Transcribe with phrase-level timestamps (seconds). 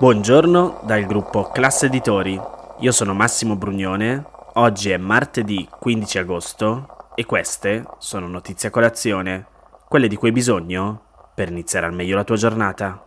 [0.00, 2.40] Buongiorno dal gruppo Classe Editori.
[2.78, 4.24] Io sono Massimo Brugnone.
[4.54, 9.46] Oggi è martedì 15 agosto e queste sono notizie a colazione,
[9.86, 11.02] quelle di cui hai bisogno
[11.34, 13.02] per iniziare al meglio la tua giornata.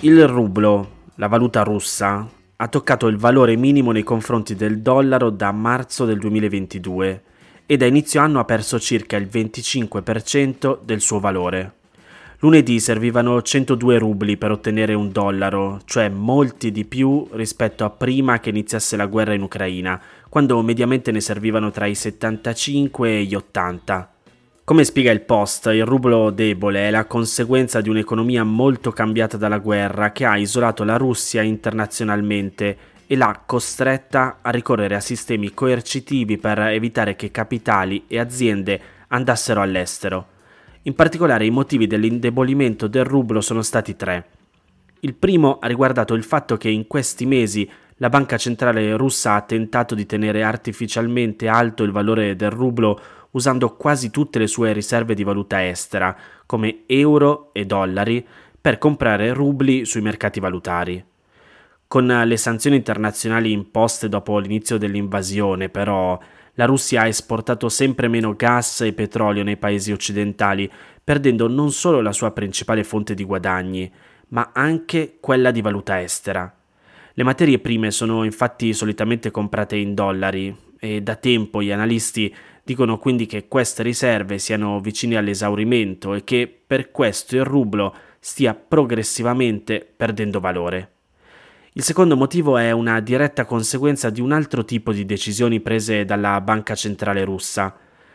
[0.00, 5.52] Il rublo, la valuta russa, ha toccato il valore minimo nei confronti del dollaro da
[5.52, 7.22] marzo del 2022
[7.66, 11.72] e da inizio anno ha perso circa il 25% del suo valore.
[12.40, 18.40] Lunedì servivano 102 rubli per ottenere un dollaro, cioè molti di più rispetto a prima
[18.40, 23.34] che iniziasse la guerra in Ucraina, quando mediamente ne servivano tra i 75 e gli
[23.34, 24.15] 80.
[24.66, 29.58] Come spiega il Post, il rublo debole è la conseguenza di un'economia molto cambiata dalla
[29.58, 36.36] guerra che ha isolato la Russia internazionalmente e l'ha costretta a ricorrere a sistemi coercitivi
[36.36, 40.26] per evitare che capitali e aziende andassero all'estero.
[40.82, 44.24] In particolare i motivi dell'indebolimento del rublo sono stati tre.
[44.98, 49.42] Il primo ha riguardato il fatto che in questi mesi la banca centrale russa ha
[49.42, 53.00] tentato di tenere artificialmente alto il valore del rublo
[53.36, 58.26] usando quasi tutte le sue riserve di valuta estera, come euro e dollari,
[58.58, 61.04] per comprare rubli sui mercati valutari.
[61.86, 66.18] Con le sanzioni internazionali imposte dopo l'inizio dell'invasione, però,
[66.54, 70.70] la Russia ha esportato sempre meno gas e petrolio nei paesi occidentali,
[71.04, 73.92] perdendo non solo la sua principale fonte di guadagni,
[74.28, 76.52] ma anche quella di valuta estera.
[77.12, 82.34] Le materie prime sono infatti solitamente comprate in dollari e da tempo gli analisti
[82.66, 88.54] dicono quindi che queste riserve siano vicine all'esaurimento e che per questo il rublo stia
[88.54, 90.90] progressivamente perdendo valore.
[91.74, 96.40] Il secondo motivo è una diretta conseguenza di un altro tipo di decisioni prese dalla
[96.40, 97.72] Banca Centrale russa.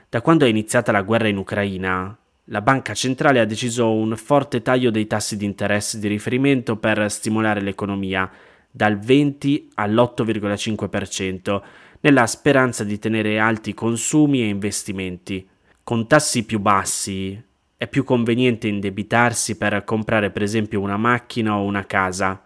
[0.09, 2.13] Da quando è iniziata la guerra in Ucraina,
[2.45, 7.09] la Banca Centrale ha deciso un forte taglio dei tassi di interesse di riferimento per
[7.09, 8.29] stimolare l'economia,
[8.69, 11.61] dal 20 all'8,5%,
[12.01, 15.47] nella speranza di tenere alti consumi e investimenti.
[15.83, 17.41] Con tassi più bassi
[17.77, 22.41] è più conveniente indebitarsi per comprare per esempio una macchina o una casa.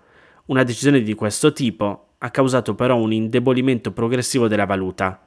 [0.45, 5.21] Una decisione di questo tipo ha causato però un indebolimento progressivo della valuta.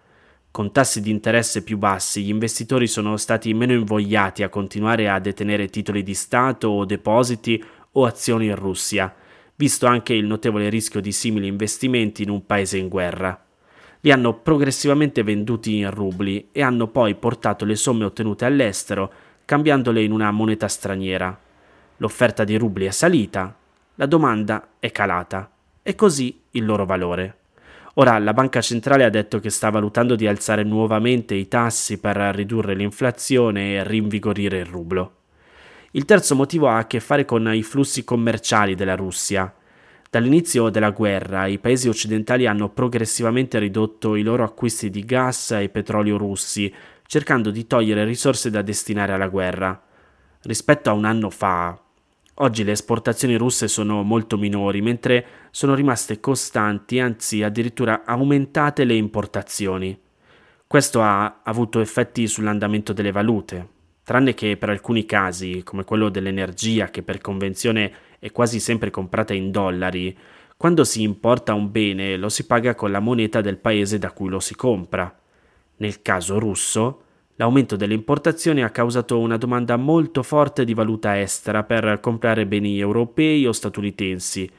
[0.51, 5.19] Con tassi di interesse più bassi, gli investitori sono stati meno invogliati a continuare a
[5.19, 7.63] detenere titoli di Stato o depositi
[7.93, 9.15] o azioni in Russia,
[9.55, 13.48] visto anche il notevole rischio di simili investimenti in un paese in guerra.
[14.01, 19.13] Li hanno progressivamente venduti in rubli e hanno poi portato le somme ottenute all'estero
[19.45, 21.37] cambiandole in una moneta straniera.
[21.97, 23.57] L'offerta di rubli è salita,
[23.97, 25.51] la domanda è calata
[25.83, 27.37] e così il loro valore.
[27.95, 32.17] Ora la banca centrale ha detto che sta valutando di alzare nuovamente i tassi per
[32.17, 35.15] ridurre l'inflazione e rinvigorire il rublo.
[35.93, 39.53] Il terzo motivo ha a che fare con i flussi commerciali della Russia.
[40.11, 45.69] Dall'inizio della guerra i paesi occidentali hanno progressivamente ridotto i loro acquisti di gas e
[45.69, 46.73] petrolio russi,
[47.07, 49.81] cercando di togliere risorse da destinare alla guerra.
[50.43, 51.79] Rispetto a un anno fa,
[52.41, 58.95] Oggi le esportazioni russe sono molto minori, mentre sono rimaste costanti, anzi addirittura aumentate le
[58.95, 59.99] importazioni.
[60.65, 63.69] Questo ha avuto effetti sull'andamento delle valute,
[64.05, 69.35] tranne che per alcuni casi, come quello dell'energia, che per convenzione è quasi sempre comprata
[69.35, 70.17] in dollari,
[70.57, 74.29] quando si importa un bene lo si paga con la moneta del paese da cui
[74.29, 75.17] lo si compra.
[75.77, 77.03] Nel caso russo,
[77.41, 82.81] L'aumento delle importazioni ha causato una domanda molto forte di valuta estera per comprare beni
[82.81, 84.51] europei o statunitensi.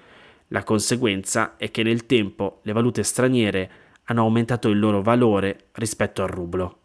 [0.47, 3.71] La conseguenza è che nel tempo le valute straniere
[4.05, 6.77] hanno aumentato il loro valore rispetto al rublo.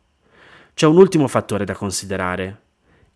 [0.75, 2.62] C'è un ultimo fattore da considerare.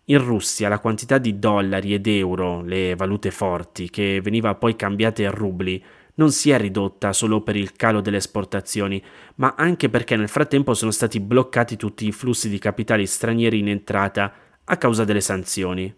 [0.09, 5.21] In Russia la quantità di dollari ed euro, le valute forti, che veniva poi cambiata
[5.21, 5.81] in rubli,
[6.15, 9.01] non si è ridotta solo per il calo delle esportazioni,
[9.35, 13.69] ma anche perché nel frattempo sono stati bloccati tutti i flussi di capitali stranieri in
[13.69, 14.33] entrata
[14.63, 15.93] a causa delle sanzioni.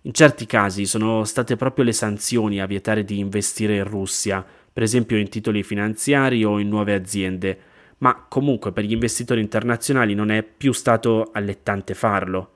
[0.00, 4.82] In certi casi sono state proprio le sanzioni a vietare di investire in Russia, per
[4.82, 7.58] esempio in titoli finanziari o in nuove aziende,
[7.98, 12.52] ma comunque per gli investitori internazionali non è più stato allettante farlo.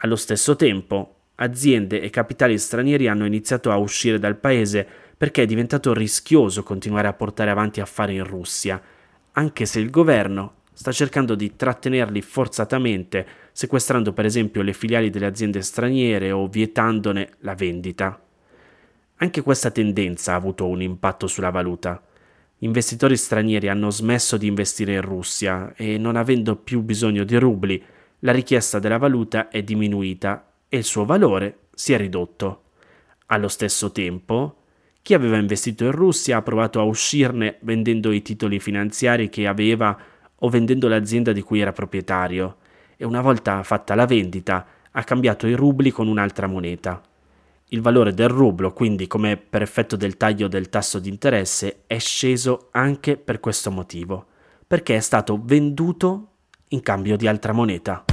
[0.00, 4.86] Allo stesso tempo, aziende e capitali stranieri hanno iniziato a uscire dal paese
[5.16, 8.80] perché è diventato rischioso continuare a portare avanti affari in Russia,
[9.32, 15.26] anche se il governo sta cercando di trattenerli forzatamente, sequestrando per esempio le filiali delle
[15.26, 18.22] aziende straniere o vietandone la vendita.
[19.16, 22.00] Anche questa tendenza ha avuto un impatto sulla valuta.
[22.58, 27.82] Investitori stranieri hanno smesso di investire in Russia e non avendo più bisogno di rubli,
[28.20, 32.62] la richiesta della valuta è diminuita e il suo valore si è ridotto.
[33.26, 34.62] Allo stesso tempo,
[35.02, 39.96] chi aveva investito in Russia ha provato a uscirne vendendo i titoli finanziari che aveva
[40.34, 42.56] o vendendo l'azienda di cui era proprietario
[42.96, 47.00] e una volta fatta la vendita ha cambiato i rubli con un'altra moneta.
[47.68, 51.98] Il valore del rublo, quindi come per effetto del taglio del tasso di interesse, è
[51.98, 54.26] sceso anche per questo motivo,
[54.66, 56.37] perché è stato venduto
[56.68, 58.04] in cambio di altra moneta.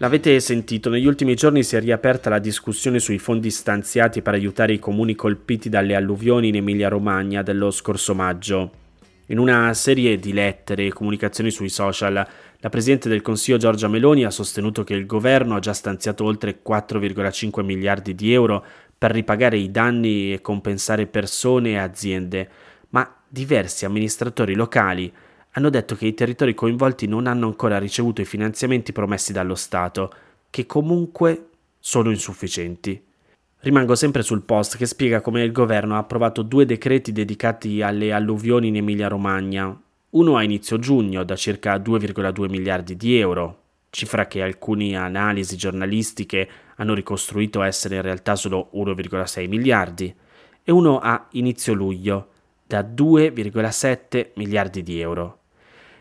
[0.00, 4.72] L'avete sentito, negli ultimi giorni si è riaperta la discussione sui fondi stanziati per aiutare
[4.72, 8.70] i comuni colpiti dalle alluvioni in Emilia-Romagna dello scorso maggio.
[9.26, 14.24] In una serie di lettere e comunicazioni sui social, la Presidente del Consiglio Giorgia Meloni
[14.24, 18.64] ha sostenuto che il governo ha già stanziato oltre 4,5 miliardi di euro
[18.96, 22.48] per ripagare i danni e compensare persone e aziende,
[22.90, 25.12] ma diversi amministratori locali
[25.52, 30.12] hanno detto che i territori coinvolti non hanno ancora ricevuto i finanziamenti promessi dallo Stato,
[30.50, 31.48] che comunque
[31.78, 33.02] sono insufficienti.
[33.60, 38.12] Rimango sempre sul post che spiega come il governo ha approvato due decreti dedicati alle
[38.12, 39.78] alluvioni in Emilia-Romagna,
[40.10, 46.48] uno a inizio giugno da circa 2,2 miliardi di euro, cifra che alcune analisi giornalistiche
[46.76, 50.14] hanno ricostruito essere in realtà solo 1,6 miliardi,
[50.62, 52.28] e uno a inizio luglio
[52.68, 55.38] da 2,7 miliardi di euro.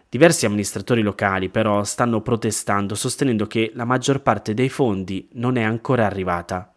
[0.10, 5.64] Diversi amministratori locali però stanno protestando sostenendo che la maggior parte dei fondi non è
[5.64, 6.74] ancora arrivata.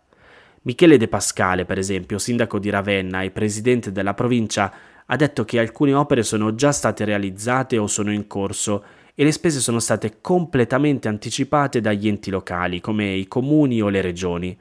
[0.62, 4.72] Michele De Pascale, per esempio, sindaco di Ravenna e presidente della provincia,
[5.06, 8.84] ha detto che alcune opere sono già state realizzate o sono in corso
[9.14, 14.02] e le spese sono state completamente anticipate dagli enti locali, come i comuni o le
[14.02, 14.56] regioni.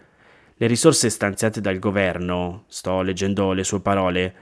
[0.56, 4.34] Le risorse stanziate dal governo, sto leggendo le sue parole,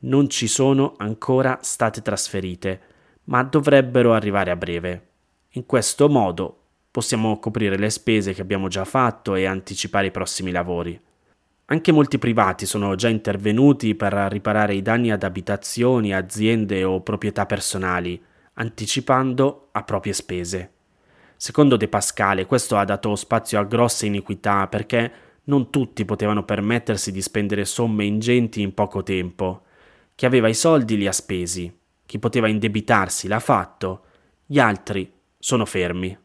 [0.00, 2.80] non ci sono ancora state trasferite,
[3.24, 5.06] ma dovrebbero arrivare a breve.
[5.50, 6.60] In questo modo
[6.90, 10.98] possiamo coprire le spese che abbiamo già fatto e anticipare i prossimi lavori.
[11.66, 17.44] Anche molti privati sono già intervenuti per riparare i danni ad abitazioni, aziende o proprietà
[17.44, 18.22] personali,
[18.54, 20.70] anticipando a proprie spese.
[21.36, 25.12] Secondo De Pascale questo ha dato spazio a grosse iniquità perché
[25.44, 29.65] non tutti potevano permettersi di spendere somme ingenti in poco tempo.
[30.16, 31.70] Chi aveva i soldi li ha spesi,
[32.06, 34.04] chi poteva indebitarsi l'ha fatto,
[34.46, 36.16] gli altri sono fermi.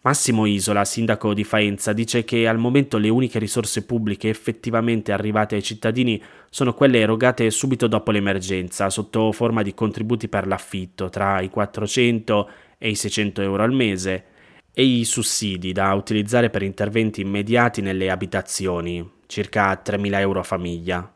[0.00, 5.54] Massimo Isola, sindaco di Faenza, dice che al momento le uniche risorse pubbliche effettivamente arrivate
[5.54, 6.20] ai cittadini
[6.50, 12.50] sono quelle erogate subito dopo l'emergenza, sotto forma di contributi per l'affitto, tra i 400
[12.78, 14.24] e i 600 euro al mese,
[14.74, 21.14] e i sussidi da utilizzare per interventi immediati nelle abitazioni, circa 3.000 euro a famiglia.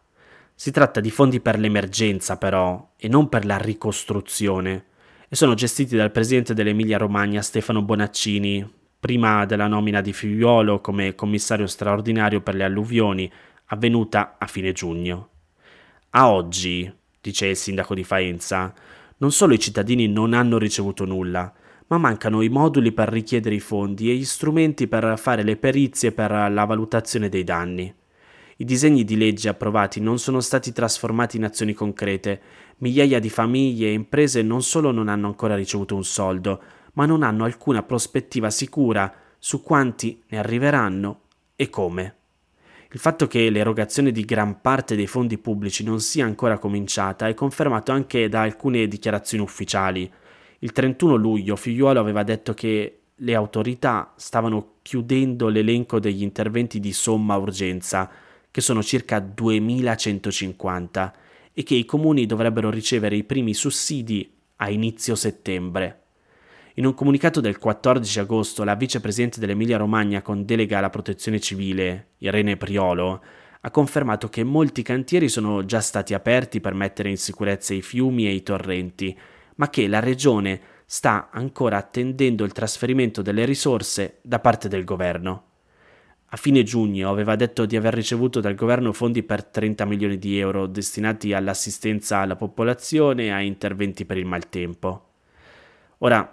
[0.59, 4.87] Si tratta di fondi per l'emergenza però, e non per la ricostruzione
[5.29, 8.67] e sono gestiti dal presidente dell'Emilia Romagna Stefano Bonaccini,
[8.99, 13.31] prima della nomina di Figliuolo come commissario straordinario per le alluvioni,
[13.67, 15.29] avvenuta a fine giugno.
[16.11, 16.91] A oggi,
[17.21, 18.73] dice il sindaco di Faenza,
[19.19, 21.53] non solo i cittadini non hanno ricevuto nulla,
[21.89, 26.13] ma mancano i moduli per richiedere i fondi e gli strumenti per fare le perizie
[26.13, 27.95] per la valutazione dei danni.
[28.59, 32.41] I disegni di legge approvati non sono stati trasformati in azioni concrete.
[32.79, 36.63] Migliaia di famiglie e imprese non solo non hanno ancora ricevuto un soldo,
[36.95, 41.21] ma non hanno alcuna prospettiva sicura su quanti ne arriveranno
[41.55, 42.15] e come.
[42.93, 47.35] Il fatto che l'erogazione di gran parte dei fondi pubblici non sia ancora cominciata è
[47.35, 50.11] confermato anche da alcune dichiarazioni ufficiali.
[50.61, 56.95] Il 31 luglio Figliuolo aveva detto che le autorità stavano chiudendo l'elenco degli interventi di
[56.95, 58.25] somma urgenza
[58.57, 61.15] che sono circa 2150,
[61.53, 66.05] e che i comuni dovrebbero ricevere i primi sussidi a inizio settembre.
[66.77, 72.57] In un comunicato del 14 agosto, la vicepresidente dell'Emilia-Romagna con delega alla protezione civile, Irene
[72.57, 73.23] Priolo,
[73.61, 78.27] ha confermato che molti cantieri sono già stati aperti per mettere in sicurezza i fiumi
[78.27, 79.15] e i torrenti,
[79.57, 85.56] ma che la regione sta ancora attendendo il trasferimento delle risorse da parte del governo.
[86.31, 90.39] A fine giugno aveva detto di aver ricevuto dal governo fondi per 30 milioni di
[90.39, 95.11] euro destinati all'assistenza alla popolazione e a interventi per il maltempo.
[95.99, 96.31] Ora,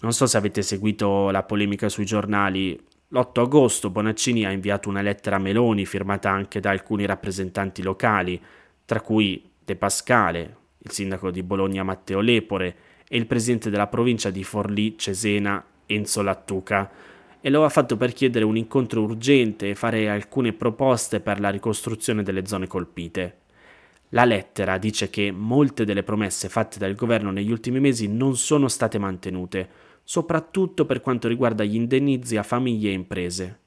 [0.00, 5.02] non so se avete seguito la polemica sui giornali, l'8 agosto Bonaccini ha inviato una
[5.02, 8.40] lettera a Meloni firmata anche da alcuni rappresentanti locali,
[8.84, 14.30] tra cui De Pascale, il sindaco di Bologna Matteo Lepore e il presidente della provincia
[14.30, 16.90] di Forlì Cesena Enzo Lattuca,
[17.46, 21.50] e lo ha fatto per chiedere un incontro urgente e fare alcune proposte per la
[21.50, 23.40] ricostruzione delle zone colpite.
[24.08, 28.66] La lettera dice che molte delle promesse fatte dal governo negli ultimi mesi non sono
[28.68, 29.68] state mantenute,
[30.02, 33.58] soprattutto per quanto riguarda gli indennizi a famiglie e imprese.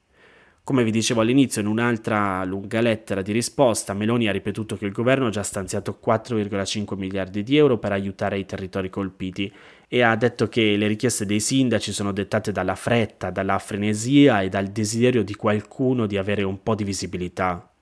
[0.64, 4.92] Come vi dicevo all'inizio, in un'altra lunga lettera di risposta, Meloni ha ripetuto che il
[4.92, 9.50] governo ha già stanziato 4,5 miliardi di euro per aiutare i territori colpiti
[9.90, 14.50] e ha detto che le richieste dei sindaci sono dettate dalla fretta, dalla frenesia e
[14.50, 17.72] dal desiderio di qualcuno di avere un po' di visibilità.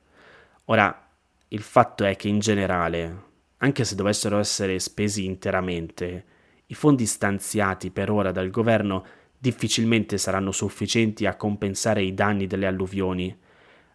[0.66, 1.08] Ora,
[1.48, 3.22] il fatto è che in generale,
[3.58, 6.24] anche se dovessero essere spesi interamente,
[6.66, 9.04] i fondi stanziati per ora dal governo
[9.36, 13.36] difficilmente saranno sufficienti a compensare i danni delle alluvioni.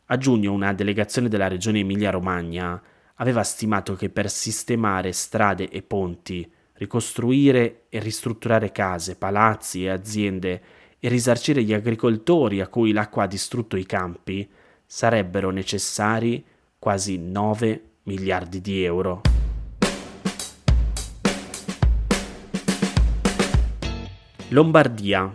[0.06, 2.82] A giugno una delegazione della regione Emilia-Romagna
[3.16, 6.50] aveva stimato che per sistemare strade e ponti
[6.82, 10.62] ricostruire e ristrutturare case, palazzi e aziende
[11.00, 14.50] e risarcire gli agricoltori a cui l'acqua ha distrutto i campi,
[14.84, 16.44] sarebbero necessari
[16.80, 19.22] quasi 9 miliardi di euro.
[24.48, 25.32] Lombardia,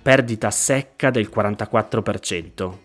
[0.00, 2.78] perdita secca del 44%.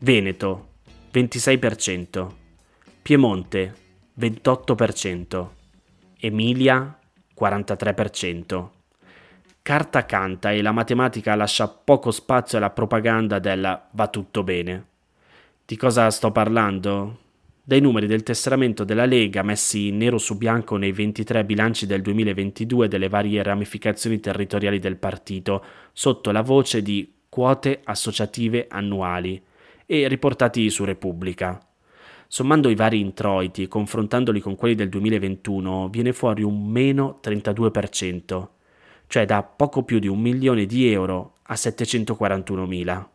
[0.00, 0.68] Veneto,
[1.14, 2.30] 26%.
[3.00, 3.74] Piemonte,
[4.20, 5.48] 28%.
[6.18, 6.95] Emilia,
[7.38, 8.68] 43%.
[9.62, 14.86] Carta canta e la matematica lascia poco spazio alla propaganda del va tutto bene.
[15.64, 17.18] Di cosa sto parlando?
[17.64, 22.86] Dai numeri del tesseramento della Lega messi nero su bianco nei 23 bilanci del 2022
[22.86, 29.42] delle varie ramificazioni territoriali del partito, sotto la voce di quote associative annuali
[29.84, 31.60] e riportati su Repubblica.
[32.28, 38.48] Sommando i vari introiti e confrontandoli con quelli del 2021 viene fuori un meno 32%,
[39.06, 43.08] cioè da poco più di un milione di euro a 741 mila.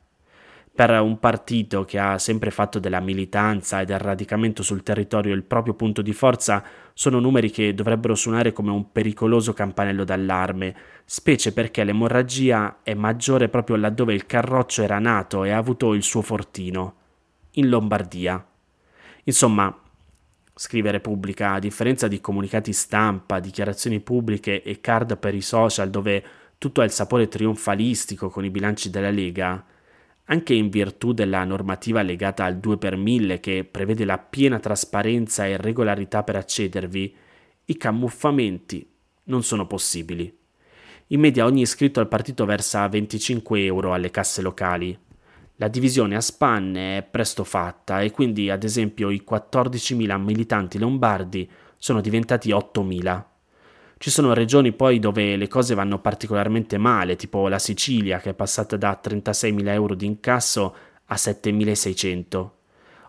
[0.74, 5.44] Per un partito che ha sempre fatto della militanza e del radicamento sul territorio il
[5.44, 6.64] proprio punto di forza,
[6.94, 13.50] sono numeri che dovrebbero suonare come un pericoloso campanello d'allarme, specie perché l'emorragia è maggiore
[13.50, 16.96] proprio laddove il carroccio era nato e ha avuto il suo fortino,
[17.56, 18.46] in Lombardia.
[19.26, 19.76] Insomma,
[20.54, 26.24] scrive Repubblica, a differenza di comunicati stampa, dichiarazioni pubbliche e card per i social dove
[26.58, 29.66] tutto ha il sapore trionfalistico con i bilanci della Lega,
[30.26, 35.46] anche in virtù della normativa legata al 2 per 1000 che prevede la piena trasparenza
[35.46, 37.16] e regolarità per accedervi,
[37.66, 38.88] i camuffamenti
[39.26, 40.32] non sono possibili.
[41.08, 44.98] In media ogni iscritto al partito versa 25 euro alle casse locali,
[45.62, 51.48] la divisione a spanne è presto fatta e quindi ad esempio i 14.000 militanti lombardi
[51.78, 53.24] sono diventati 8.000.
[54.00, 58.34] Ci sono regioni poi dove le cose vanno particolarmente male, tipo la Sicilia che è
[58.34, 60.76] passata da 36.000 euro di incasso
[61.06, 62.50] a 7.600.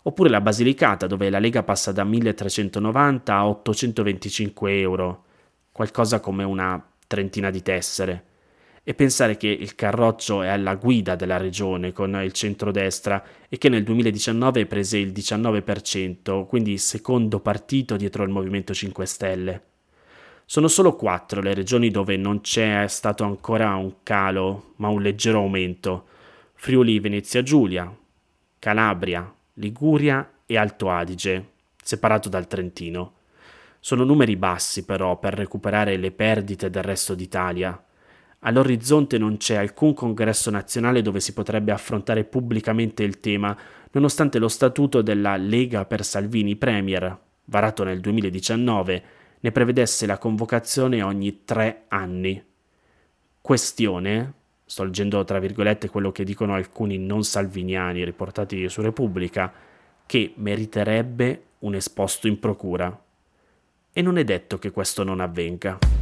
[0.02, 5.24] Oppure la Basilicata dove la Lega passa da 1.390 a 825 euro,
[5.72, 8.24] qualcosa come una trentina di tessere
[8.84, 13.68] e pensare che il Carroccio è alla guida della regione con il centrodestra e che
[13.68, 19.62] nel 2019 prese il 19%, quindi secondo partito dietro il Movimento 5 Stelle.
[20.44, 25.38] Sono solo quattro le regioni dove non c'è stato ancora un calo, ma un leggero
[25.38, 26.08] aumento.
[26.54, 27.90] Friuli Venezia Giulia,
[28.58, 33.14] Calabria, Liguria e Alto Adige, separato dal Trentino.
[33.80, 37.82] Sono numeri bassi però per recuperare le perdite del resto d'Italia.
[38.44, 43.56] All'orizzonte non c'è alcun congresso nazionale dove si potrebbe affrontare pubblicamente il tema,
[43.92, 49.02] nonostante lo statuto della Lega per Salvini Premier, varato nel 2019,
[49.38, 52.42] ne prevedesse la convocazione ogni tre anni.
[53.40, 54.32] Questione,
[54.64, 59.52] sto leggendo tra virgolette quello che dicono alcuni non salviniani riportati su Repubblica,
[60.04, 63.04] che meriterebbe un esposto in procura.
[63.92, 66.01] E non è detto che questo non avvenga.